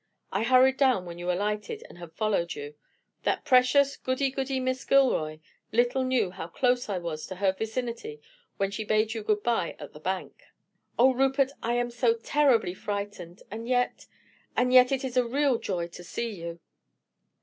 I 0.31 0.41
hurried 0.41 0.77
down 0.77 1.05
when 1.05 1.19
you 1.19 1.31
alighted, 1.31 1.83
and 1.87 1.99
have 1.99 2.15
followed 2.15 2.55
you. 2.55 2.73
That 3.21 3.45
precious, 3.45 3.95
goody 3.97 4.31
goody 4.31 4.59
Miss 4.59 4.83
Gilroy 4.83 5.37
little 5.71 6.03
knew 6.03 6.31
how 6.31 6.47
close 6.47 6.89
I 6.89 6.97
was 6.97 7.27
to 7.27 7.35
her 7.35 7.51
vicinity 7.51 8.19
when 8.57 8.71
she 8.71 8.83
bade 8.83 9.13
you 9.13 9.21
good 9.21 9.43
by 9.43 9.75
at 9.77 9.93
the 9.93 9.99
Bank." 9.99 10.45
"Oh, 10.97 11.13
Rupert, 11.13 11.51
I 11.61 11.73
am 11.75 11.91
so 11.91 12.15
terribly 12.15 12.73
frightened; 12.73 13.43
and 13.51 13.67
yet—and 13.67 14.73
yet 14.73 14.91
it 14.91 15.03
is 15.03 15.17
a 15.17 15.23
real 15.23 15.59
joy 15.59 15.87
to 15.89 16.03
see 16.03 16.31
you." 16.31 16.59